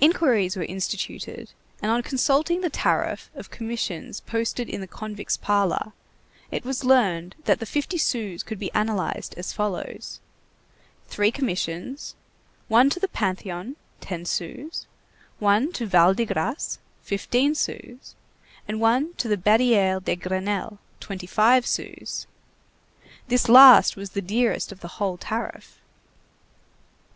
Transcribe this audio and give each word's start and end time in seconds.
Inquiries 0.00 0.54
were 0.56 0.62
instituted, 0.62 1.50
and 1.82 1.90
on 1.90 2.04
consulting 2.04 2.60
the 2.60 2.70
tariff 2.70 3.28
of 3.34 3.50
commissions 3.50 4.20
posted 4.20 4.68
in 4.68 4.80
the 4.80 4.86
convict's 4.86 5.36
parlor, 5.36 5.92
it 6.52 6.64
was 6.64 6.84
learned 6.84 7.34
that 7.46 7.58
the 7.58 7.66
fifty 7.66 7.98
sous 7.98 8.44
could 8.44 8.60
be 8.60 8.70
analyzed 8.70 9.34
as 9.36 9.52
follows: 9.52 10.20
three 11.08 11.32
commissions; 11.32 12.14
one 12.68 12.88
to 12.88 13.00
the 13.00 13.08
Panthéon, 13.08 13.74
ten 14.00 14.24
sous; 14.24 14.86
one 15.40 15.72
to 15.72 15.86
Val 15.86 16.14
de 16.14 16.24
Grâce, 16.24 16.78
fifteen 17.02 17.52
sous; 17.52 18.14
and 18.68 18.80
one 18.80 19.12
to 19.14 19.26
the 19.26 19.36
Barrière 19.36 19.98
de 20.04 20.14
Grenelle, 20.14 20.78
twenty 21.00 21.26
five 21.26 21.66
sous. 21.66 22.28
This 23.26 23.48
last 23.48 23.96
was 23.96 24.10
the 24.10 24.22
dearest 24.22 24.70
of 24.70 24.78
the 24.82 25.00
whole 25.02 25.16
tariff. 25.18 25.80